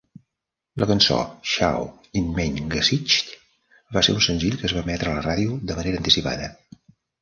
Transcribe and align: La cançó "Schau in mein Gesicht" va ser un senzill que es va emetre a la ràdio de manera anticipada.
La 0.83 0.87
cançó 0.91 1.17
"Schau 1.51 1.85
in 2.23 2.33
mein 2.41 2.59
Gesicht" 2.73 3.31
va 3.99 4.07
ser 4.11 4.19
un 4.19 4.27
senzill 4.31 4.61
que 4.65 4.71
es 4.73 4.79
va 4.81 4.87
emetre 4.91 5.17
a 5.17 5.19
la 5.21 5.27
ràdio 5.31 5.65
de 5.73 5.83
manera 5.83 6.05
anticipada. 6.05 6.55